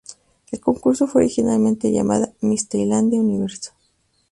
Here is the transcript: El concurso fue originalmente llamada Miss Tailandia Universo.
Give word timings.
El 0.49 0.59
concurso 0.59 1.05
fue 1.05 1.21
originalmente 1.21 1.91
llamada 1.91 2.33
Miss 2.39 2.67
Tailandia 2.67 3.19
Universo. 3.19 3.73